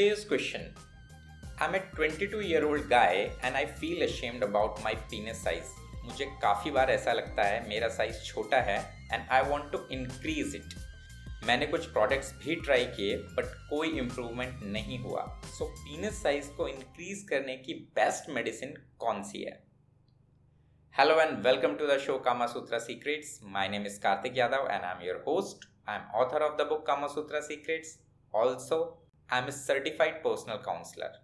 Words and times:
Today's 0.00 0.24
question. 0.24 0.62
I'm 1.60 1.74
a 1.74 1.80
22 1.94 2.40
year 2.40 2.66
old 2.66 2.88
guy 2.88 3.32
and 3.42 3.54
I 3.54 3.66
feel 3.66 4.02
ashamed 4.02 4.42
about 4.42 4.78
my 4.84 4.92
penis 5.10 5.42
size. 5.46 5.72
मुझे 6.04 6.26
काफ़ी 6.42 6.70
बार 6.70 6.90
ऐसा 6.90 7.12
लगता 7.12 7.42
है, 7.42 7.58
मेरा 7.68 7.88
साइज़ 7.96 8.22
छोटा 8.24 8.60
है 8.68 8.78
and 9.12 9.28
I 9.30 9.42
want 9.50 9.70
to 9.72 9.78
increase 9.92 10.54
it 10.56 10.74
मैंने 11.46 11.66
कुछ 11.66 11.86
प्रोडक्ट्स 11.86 12.32
भी 12.44 12.54
ट्राई 12.60 12.84
किए 12.84 13.16
बट 13.16 13.52
कोई 13.70 13.90
इम्प्रूवमेंट 13.98 14.62
नहीं 14.76 14.98
हुआ. 14.98 15.26
सो 15.58 15.64
पीनस 15.64 16.22
साइज़ 16.22 16.48
को 16.56 16.68
इंक्रीज 16.68 17.26
करने 17.30 17.56
की 17.66 17.74
बेस्ट 17.98 18.30
मेडिसिन 18.36 18.74
कौन 18.98 19.22
सी 19.22 19.42
है? 19.42 19.52
Hello 20.94 21.20
and 21.20 21.36
welcome 21.46 21.74
to 21.74 21.86
the 21.86 21.98
show 22.06 22.18
Kama 22.28 22.46
Sutra 22.54 22.78
secrets 22.86 23.38
my 23.58 23.68
name 23.68 23.86
is 23.86 24.00
Kartik 24.00 24.38
Yadav 24.38 24.66
and 24.70 24.82
I 24.82 24.90
am 24.90 25.06
your 25.08 25.22
host 25.28 25.68
I 25.88 25.96
am 25.96 26.10
author 26.22 26.42
of 26.42 26.56
the 26.62 26.68
book 26.68 26.86
Kama 26.86 27.14
Sutra 27.18 27.40
secrets 27.50 27.98
also 28.34 28.82
I 29.32 29.40
am 29.40 29.48
a 29.48 29.50
certified 29.50 30.14
personal 30.14 30.56
counsellor 30.56 31.18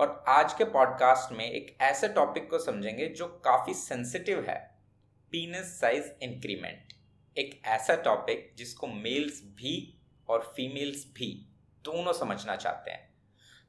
और 0.00 0.24
आज 0.28 0.52
के 0.54 0.64
podcast 0.64 1.32
में 1.32 1.50
एक 1.50 1.76
ऐसे 1.80 2.08
topic 2.08 2.50
को 2.50 2.58
समझेंगे 2.58 3.08
जो 3.08 3.26
काफ़ी 3.44 3.74
सेंसिटिव 3.74 4.44
है. 4.48 4.56
पीनस 5.32 5.80
साइज़ 5.80 6.10
इंक्रीमेंट 6.22 6.92
एक 7.36 7.60
ऐसा 7.64 7.96
टॉपिक 7.96 8.54
जिसको 8.56 8.86
मेल्स 8.86 9.42
भी 9.44 9.76
और 10.28 10.52
फीमेल्स 10.56 11.06
भी 11.14 11.30
दोनों 11.84 12.12
समझना 12.12 12.56
चाहते 12.56 12.90
हैं. 12.90 13.14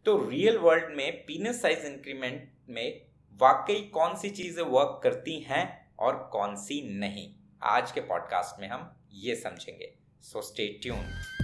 तो 0.05 0.29
रियल 0.29 0.57
वर्ल्ड 0.57 0.95
में 0.97 1.25
पीनस 1.25 1.61
साइज़ 1.61 1.85
इंक्रीमेंट 1.85 2.51
में 2.69 3.05
वाकई 3.41 3.81
कौन 3.93 4.15
सी 4.15 4.29
चीज़ें 4.29 4.63
वर्क 4.63 4.99
करती 5.03 5.39
हैं 5.39 5.93
और 5.99 6.29
कौन 6.31 6.55
सी 6.55 6.81
नहीं? 6.99 7.33
आज 7.63 7.91
के 7.91 8.01
पॉडकास्ट 8.01 8.61
में 8.61 8.67
हम 8.67 8.91
ये 9.11 9.35
समझेंगे. 9.35 9.95
सो 10.21 10.41
स्टे 10.41 10.67
ट्यून 10.67 11.34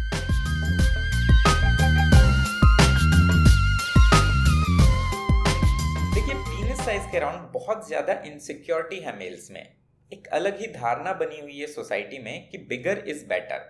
साइज़ 6.82 7.04
के 7.12 7.18
अराउंड 7.18 7.42
बहुत 7.54 7.88
ज़्यादा 7.88 8.14
इनसिक्योरिटी 8.26 9.00
है 9.00 9.16
मेल्स 9.18 9.50
में। 9.52 9.62
एक 10.12 10.28
अलग 10.28 10.60
ही 10.60 10.68
धारणा 10.68 11.12
बनी 11.14 11.40
हुई 11.40 11.60
है 11.60 11.68
सोसाइटी 11.68 12.20
में 12.20 12.50
कि 12.50 12.58
बिगर 12.70 13.04
इज़ 13.08 13.24
बेटर 13.26 13.66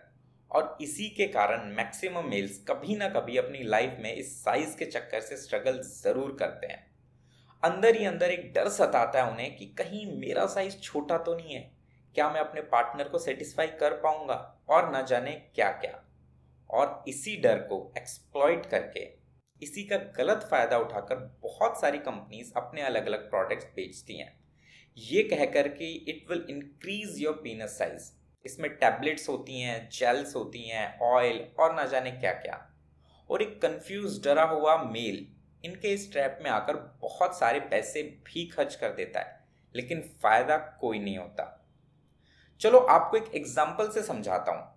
और 0.51 0.77
इसी 0.81 1.07
के 1.09 1.27
कारण 1.27 1.67
मैक्सिमम 1.75 2.29
मेल्स 2.29 2.57
कभी 2.69 2.95
ना 2.95 3.09
कभी 3.09 3.37
अपनी 3.37 3.63
लाइफ 3.63 3.97
में 3.99 4.13
इस 4.13 4.33
साइज़ 4.43 4.77
के 4.77 4.85
चक्कर 4.87 5.21
से 5.21 5.37
स्ट्रगल 5.37 5.81
ज़रूर 5.83 6.35
करते 6.39 6.67
हैं। 6.67 6.79
अंदर 7.63 7.95
ही 7.95 8.05
अंदर 8.05 8.31
एक 8.31 8.51
डर 8.53 8.69
सताता 8.69 9.23
है 9.23 9.31
उन्हें 9.31 9.55
कि 9.57 9.65
कहीं 9.77 10.05
मेरा 10.19 10.45
साइज़ 10.47 10.79
छोटा 10.79 11.17
तो 11.17 11.35
नहीं 11.35 11.55
है। 11.55 11.71
क्या 12.15 12.29
मैं 12.29 12.39
अपने 12.39 12.61
पार्टनर 12.71 13.09
को 13.09 13.19
सेटिस्फाई 13.19 13.67
कर 13.79 13.99
पाऊँगा? 13.99 14.65
और 14.69 14.91
ना 14.91 15.01
जाने 15.03 15.31
क्या 15.55 15.69
क्या 15.71 16.03
और 16.69 17.03
इसी 17.07 17.35
डर 17.41 17.59
को 17.63 17.93
एक्सप्लॉइट 17.97 18.65
करके 18.65 19.09
इसी 19.61 19.83
का 19.83 19.97
गलत 20.17 20.47
फ़ायदा 20.51 20.77
उठाकर 20.77 21.15
बहुत 21.43 21.79
सारी 21.81 21.97
कंपनीज़ 21.99 22.51
अपने 22.57 22.81
अलग 22.81 23.05
अलग 23.05 23.29
प्रोडक्ट्स 23.29 23.65
बेचती 23.75 24.17
हैं। 24.17 24.31
ये 24.97 25.23
कहकर 25.25 25.67
कि 25.69 25.91
it 26.09 26.25
will 26.29 26.45
increase 26.49 27.21
your 27.21 27.33
penis 27.43 27.77
size 27.77 28.11
इसमें 28.45 28.69
टैबलेट्स 28.71 29.29
होती 29.29 29.59
हैं 29.61 29.89
जेल्स 29.91 30.35
होती 30.35 30.67
हैं 30.69 30.87
ऑयल 31.05 31.45
और 31.59 31.75
ना 31.75 31.85
जाने 31.85 32.11
क्या 32.11 32.31
क्या 32.33 32.59
और 33.29 33.41
एक 33.41 33.61
कंफ्यूज 33.61 34.19
डरा 34.23 34.43
हुआ 34.45 34.75
मेल 34.83 35.25
इनके 35.63 35.93
इस 35.93 36.11
ट्रैप 36.11 36.39
में 36.43 36.49
आकर 36.51 36.75
बहुत 37.01 37.37
सारे 37.39 37.59
पैसे 37.61 38.01
भी 38.25 38.45
खर्च 38.47 38.75
कर 38.75 38.93
देता 38.93 39.19
है, 39.19 39.39
लेकिन 39.75 40.01
फ़ायदा 40.21 40.57
कोई 40.81 40.99
नहीं 40.99 41.17
होता। 41.17 41.45
चलो 42.61 42.79
आपको 42.79 43.17
एक 43.17 43.31
एग्ज़ाम्पल 43.35 43.89
से 43.89 44.03
समझाता 44.03 44.51
हूँ। 44.51 44.70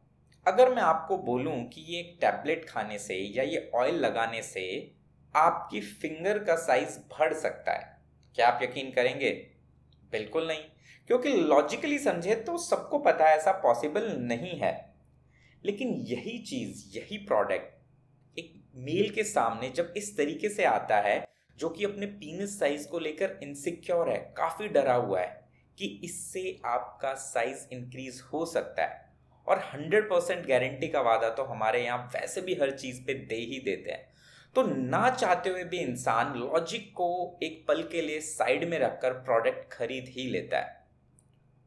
अगर 0.47 0.75
मैं 0.75 0.83
आपको 0.83 1.19
बोलूँ 1.19 1.69
कि 1.69 1.81
ये 1.81 2.01
एक 2.01 2.19
टैबलेट 2.21 2.69
खाने 2.69 2.99
से 2.99 3.15
या 3.15 3.45
ये 3.45 3.71
ऑयल 3.75 3.95
लगाने 3.95 4.43
से 4.43 4.95
आपकी 5.37 5.81
फिंगर 5.81 6.39
का 6.39 6.57
साइज़ 6.57 6.99
बढ़ 6.99 7.35
सकता 7.35 7.73
है। 7.73 8.03
क्या 8.35 8.49
आप 8.49 8.63
यकीन 8.63 8.91
करेंगे? 8.91 9.31
बिल्कुल 10.11 10.49
नहीं। 10.49 10.63
क्योंकि 11.07 11.29
लॉजिकली 11.29 11.99
समझे 11.99 12.35
तो 12.35 12.59
सबको 12.59 12.99
पता 12.99 13.29
है, 13.29 13.37
ऐसा 13.37 13.53
पॉसिबल 13.53 14.17
नहीं 14.19 14.59
है। 14.59 14.95
लेकिन 15.65 15.89
यही 15.89 16.39
चीज़, 16.39 16.99
यही 16.99 17.19
प्रोडक्ट 17.19 17.83
एक 18.39 18.65
मेल 18.75 19.11
के 19.11 19.25
सामने 19.25 19.71
जब 19.71 19.95
इस 19.97 20.17
तरीके 20.17 20.49
से 20.49 20.65
आता 20.65 21.01
है, 21.01 21.29
जो 21.57 21.69
कि 21.69 21.85
अपने 21.85 22.07
पीनस 22.07 22.59
साइज़ 22.59 22.89
को 22.89 22.99
लेकर 22.99 23.39
इनसिक्योर 23.43 24.11
है, 24.11 24.35
काफ़ी 24.37 24.69
डरा 24.69 24.95
हुआ 24.95 25.21
है, 25.21 25.49
कि 25.79 26.01
इससे 26.05 26.61
आपका 26.65 27.15
साइज़ 27.15 27.67
इंक्रीज 27.73 28.23
हो 28.33 28.47
सकता 28.47 28.85
है। 28.85 29.04
और 29.49 29.59
हंड्रेड 29.75 30.05
परसेंट 30.05 30.47
गारंटी 30.47 30.89
का 30.89 31.01
वादा 31.01 31.29
तो 31.29 31.43
हमारे 31.43 31.85
यहाँ 31.85 32.11
वैसे 32.15 32.41
भी 32.41 32.55
हर 32.55 32.71
चीज़ 32.71 33.03
पे 33.07 33.15
दे 33.15 33.35
ही 33.35 33.61
देते 33.65 33.91
हैं। 33.91 34.15
तो 34.55 34.63
ना 34.63 35.11
चाहते 35.11 35.51
हुए 35.51 35.65
भी 35.65 35.79
इंसान 35.79 36.35
लॉजिक 36.37 36.91
को 36.93 37.39
एक 37.43 37.65
पल 37.69 37.83
के 37.83 38.03
लिए 38.03 38.21
साइड 38.21 38.69
में 38.69 38.79
रखकर 38.79 39.13
प्रोडक्ट 39.13 39.73
खरीद 39.73 40.05
ही 40.09 40.31
लेता 40.31 40.59
है। 40.59 40.87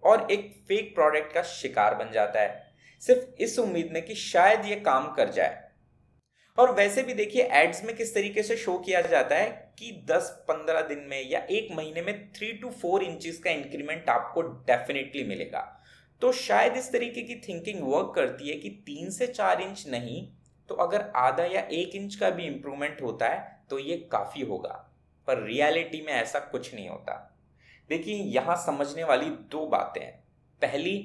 और 0.03 0.31
एक 0.31 0.63
फेक 0.67 0.95
प्रोडक्ट 0.95 1.33
का 1.33 1.41
शिकार 1.41 1.95
बन 1.95 2.11
जाता 2.11 2.41
है। 2.41 2.73
सिर्फ़ 2.99 3.41
इस 3.41 3.59
उम्मीद 3.59 3.89
में 3.91 4.05
कि 4.05 4.15
शायद 4.15 4.65
ये 4.65 4.75
काम 4.75 5.13
कर 5.13 5.29
जाए। 5.29 5.63
और 6.57 6.71
वैसे 6.71 7.03
भी 7.03 7.13
देखिए 7.13 7.43
एड्स 7.43 7.83
में 7.83 7.95
किस 7.95 8.15
तरीके 8.15 8.43
से 8.43 8.57
शो 8.57 8.77
किया 8.77 9.01
जाता 9.01 9.35
है 9.35 9.73
कि 9.79 10.05
10-15 10.11 10.81
दिन 10.81 10.99
में 10.99 11.29
या 11.29 11.39
एक 11.39 11.67
महीने 11.71 12.01
में 12.01 12.33
थ्री 12.33 12.51
टू 12.51 12.69
फोर 12.69 13.03
इंचज 13.03 13.37
का 13.37 13.51
इंक्रीमेंट 13.51 14.09
आपको 14.09 14.41
डेफिनेटली 14.41 15.23
मिलेगा। 15.23 15.76
तो 16.21 16.31
शायद 16.31 16.77
इस 16.77 16.91
तरीके 16.91 17.21
की 17.21 17.35
थिंकिंग 17.35 17.81
वर्क 17.83 18.11
करती 18.15 18.49
है 18.49 18.55
कि 18.55 18.69
तीन 18.85 19.09
से 19.09 19.27
चार 19.27 19.61
इंच 19.61 19.87
नहीं 19.87 20.27
तो 20.69 20.75
अगर 20.75 21.11
आधा 21.15 21.43
या 21.43 21.61
एक 21.61 21.95
इंच 21.95 22.15
का 22.15 22.29
भी 22.29 22.45
इंप्रूवमेंट 22.45 23.01
होता 23.01 23.27
है 23.27 23.65
तो 23.69 23.79
ये 23.79 23.97
काफ़ी 24.11 24.41
होगा। 24.41 24.83
पर 25.27 25.43
रियलिटी 25.43 26.01
में 26.01 26.13
ऐसा 26.13 26.39
कुछ 26.39 26.73
नहीं 26.75 26.87
होता। 26.89 27.37
देखिए, 27.89 28.15
यहाँ 28.15 28.55
समझने 28.55 29.03
वाली 29.03 29.29
दो 29.51 29.65
बातें 29.67 30.01
हैं। 30.01 30.23
पहली 30.61 30.95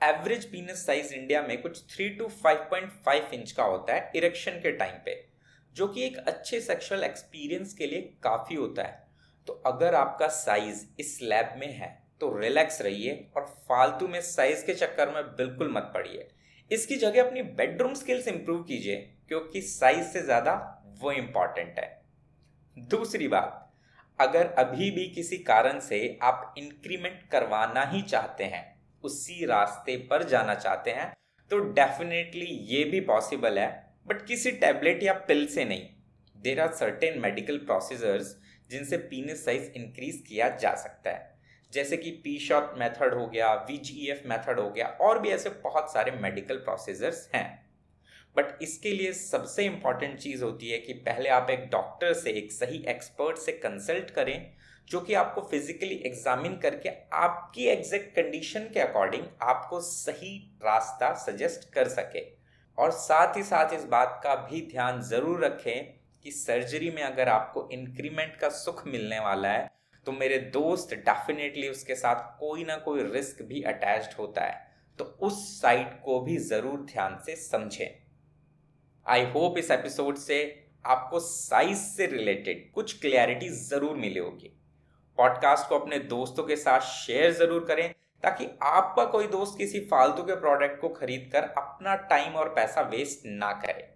एवरेज 0.00 0.44
पीनस 0.44 0.84
साइज़ 0.86 1.14
इंडिया 1.14 1.42
में 1.42 1.60
कुछ 1.62 1.82
three 1.94 2.08
two 2.08 2.28
five 2.28 2.58
point 2.70 2.90
five 3.06 3.30
inch 3.34 3.52
का 3.52 3.64
होता 3.64 3.94
है 3.94 4.10
इरेक्शन 4.16 4.52
के 4.52 4.72
टाइम 4.72 4.94
पे, 5.04 5.24
जो 5.76 5.88
कि 5.88 6.04
एक 6.06 6.16
अच्छे 6.18 6.60
सेक्सुअल 6.60 7.04
एक्सपीरियंस 7.04 7.74
के 7.74 7.86
लिए 7.86 8.00
काफ़ी 8.22 8.56
होता 8.56 8.82
है। 8.82 9.06
तो 9.46 9.52
अगर 9.66 9.94
आपका 9.94 10.28
साइज़ 10.28 10.84
इस 10.98 11.18
लैब 11.22 11.54
में 11.56 11.72
है 11.72 12.07
तो 12.20 12.36
रिलैक्स 12.38 12.80
रहिए 12.82 13.12
और 13.36 13.44
फालतू 13.68 14.08
में 14.08 14.20
साइज़ 14.22 14.64
के 14.66 14.74
चक्कर 14.74 15.10
में 15.10 15.22
बिल्कुल 15.36 15.72
मत 15.72 15.90
पड़िए। 15.94 16.28
इसकी 16.70 16.96
जगह 16.96 17.22
अपनी 17.22 17.42
बेडरूम 17.42 17.94
स्किल्स 17.94 18.28
इंप्रूव 18.28 18.62
कीजिए, 18.62 18.96
क्योंकि 19.28 19.60
साइज़ 19.62 20.06
से 20.06 20.22
ज़्यादा 20.22 20.54
वो 21.00 21.12
इंपॉर्टेंट 21.12 21.78
है। 21.78 21.96
दूसरी 22.76 23.28
बात, 23.28 23.64
अगर 24.18 24.46
अभी 24.58 24.90
भी 24.90 25.06
किसी 25.10 25.36
कारण 25.38 25.78
से 25.80 26.18
आप 26.22 26.54
इंक्रीमेंट 26.58 27.22
करवाना 27.32 27.84
ही 27.84 28.02
चाहते 28.04 28.44
हैं, 28.44 28.64
उसी 29.04 29.44
रास्ते 29.46 29.96
पर 30.10 30.22
जाना 30.28 30.54
चाहते 30.56 30.90
हैं 30.90 31.12
तो 31.50 31.58
डेफिनेटली 31.58 32.46
ये 32.68 32.82
भी 32.84 33.00
पॉसिबल 33.02 33.58
है 33.58 33.68
बट 34.08 34.26
किसी 34.26 34.50
टैबलेट 34.52 35.02
या 35.02 35.12
पिल 35.22 35.46
से 35.46 35.64
नहीं। 35.64 35.86
There 36.36 36.60
are 36.60 36.72
certain 36.74 37.18
medical 37.20 37.58
procedures 37.60 38.34
जिनसे 38.70 38.96
पीनस 39.06 39.44
साइज़ 39.44 39.70
इंक्रीज 39.72 40.22
किया 40.28 40.48
जा 40.56 40.74
सकता 40.76 41.10
है। 41.10 41.37
जैसे 41.72 41.96
कि 41.96 42.10
पी 42.24 42.38
शॉट 42.38 42.78
मेथड 42.78 43.14
हो 43.14 43.26
गया 43.26 43.52
वी 43.62 44.12
मेथड 44.26 44.60
हो 44.60 44.68
गया, 44.70 44.86
और 44.86 45.18
भी 45.18 45.28
ऐसे 45.28 45.50
बहुत 45.64 45.92
सारे 45.92 46.12
मेडिकल 46.12 46.56
प्रोसीजर्स 46.58 47.28
हैं। 47.34 47.66
बट 48.36 48.62
इसके 48.62 48.90
लिए 48.90 49.12
सबसे 49.12 49.64
इंपॉर्टेंट 49.64 50.18
चीज़ 50.18 50.44
होती 50.44 50.70
है 50.70 50.78
कि 50.78 50.92
पहले 50.92 51.28
आप 51.28 51.50
एक 51.50 51.68
डॉक्टर 51.70 52.12
से, 52.12 52.30
एक 52.30 52.52
सही 52.52 52.84
एक्सपर्ट 52.88 53.38
से 53.38 53.52
कंसल्ट 53.54 54.10
करें, 54.10 54.52
जो 54.88 55.00
कि 55.00 55.14
आपको 55.14 55.40
फिजिकली 55.50 55.94
एग्जामिन 56.06 56.56
करके 56.56 56.88
आपकी 57.14 57.66
एग्जैक्ट 57.68 58.14
कंडीशन 58.16 58.68
के 58.74 58.80
अकॉर्डिंग 58.80 59.24
आपको 59.42 59.80
सही 59.80 60.36
रास्ता 60.64 61.12
सजेस्ट 61.16 61.72
कर 61.74 61.88
सके। 61.88 62.22
और 62.78 62.90
साथ 62.90 63.36
ही 63.36 63.42
साथ 63.42 63.74
इस 63.74 63.84
बात 63.86 64.20
का 64.24 64.34
भी 64.42 64.60
ध्यान 64.70 65.00
ज़रूर 65.02 65.44
रखें 65.44 65.94
कि 66.24 66.30
सर्जरी 66.30 66.90
में 66.90 67.02
अगर 67.02 67.28
आपको 67.28 67.68
इंक्रीमेंट 67.72 68.36
का 68.36 68.48
सुख 68.48 68.86
मिलने 68.86 69.18
वाला 69.18 69.48
है 69.48 69.66
तो 70.06 70.12
मेरे 70.12 70.38
दोस्त 70.52 70.94
डेफिनेटली 70.96 71.68
उसके 71.68 71.94
साथ 71.94 72.38
कोई 72.38 72.64
ना 72.64 72.76
कोई 72.78 73.02
रिस्क 73.04 73.42
भी 73.42 73.62
अटैच्ड 73.64 74.18
होता 74.18 74.44
है। 74.44 74.66
तो 74.98 75.04
उस 75.22 75.40
साइट 75.60 76.00
को 76.04 76.20
भी 76.20 76.36
ज़रूर 76.44 76.78
ध्यान 76.84 77.18
से 77.26 77.36
समझें। 77.38 77.88
आई 79.06 79.24
होप 79.26 79.58
इस 79.58 79.70
एपिसोड 79.70 80.16
से 80.18 80.38
आपको 80.84 81.20
साइज़ 81.20 81.78
से 81.78 82.06
रिलेटेड 82.06 82.70
कुछ 82.72 82.98
क्लैरिटी 83.00 83.48
ज़रूर 83.48 83.96
मिली 83.96 84.18
होगी। 84.18 84.54
पॉडकास्ट 85.18 85.68
को 85.68 85.78
अपने 85.78 85.98
दोस्तों 85.98 86.44
के 86.44 86.56
साथ 86.56 86.80
शेयर 86.80 87.32
ज़रूर 87.32 87.64
करें, 87.64 87.88
ताकि 88.24 88.48
आपका 88.62 89.04
कोई 89.06 89.26
दोस्त 89.28 89.58
किसी 89.58 89.80
फालतू 89.82 90.22
के 90.22 90.34
प्रोडक्ट 90.36 90.80
को 90.80 90.88
खरीद 90.90 91.28
कर 91.32 91.42
अपना 91.58 91.94
टाइम 92.10 92.34
और 92.34 92.48
पैसा 92.54 92.80
वेस्ट 92.90 93.26
ना 93.26 93.52
करे। 93.62 93.88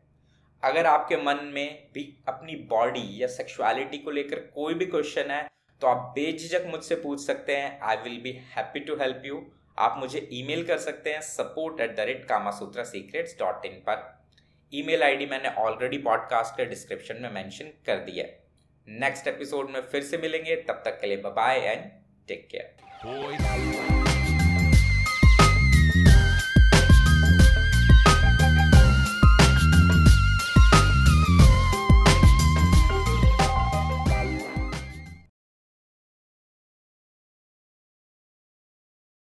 अगर 0.62 0.86
आपके 0.86 1.16
मन 1.16 1.44
में 1.54 1.90
भी 1.94 2.02
अपनी 2.28 2.54
बॉडी 2.68 3.22
या 3.22 3.28
सेक्सुअलिटी 3.28 3.98
को 3.98 4.10
लेकर 4.10 4.40
कोई 4.54 4.74
भी 4.74 4.86
क्वेश्चन 4.86 5.30
है 5.30 5.48
तो 5.82 5.88
आप 5.88 6.12
बेझिझक 6.14 6.64
मुझसे 6.66 6.94
पूछ 6.94 7.20
सकते 7.20 7.56
हैं 7.56 7.80
I 7.80 7.96
will 7.96 8.20
be 8.20 8.32
happy 8.32 8.80
to 8.80 8.96
help 8.96 9.22
you 9.24 9.50
आप 9.78 9.96
मुझे 9.98 10.28
ईमेल 10.32 10.66
कर 10.66 10.78
सकते 10.78 11.12
हैं 11.12 11.20
support 11.20 11.80
at 11.80 11.96
the 11.96 12.00
rate 12.00 12.24
Kamasutra 12.24 12.84
secrets 12.84 13.38
dot 13.38 13.66
in 13.66 13.72
पर 13.72 14.24
ई 14.74 14.82
मेल 14.82 15.28
मैंने 15.30 15.48
ऑलरेडी 15.48 15.98
पॉडकास्ट 15.98 16.54
के 16.56 16.64
डिस्क्रिप्शन 16.64 17.16
में 17.16 17.30
मैंशन 17.30 17.64
कर 17.64 17.96
दिया 17.96 18.46
नेक्स्ट 18.88 19.26
एपिसोड 19.26 19.70
में 19.70 19.80
फिर 19.80 20.02
से 20.02 20.18
मिलेंगे, 20.18 20.56
तब 20.56 20.82
तक 20.84 21.00
के 21.00 21.06
लिए 21.06 21.16
बाय 21.16 21.58
एंड 21.58 21.84
टेक 22.28 22.48
केयर 22.50 22.76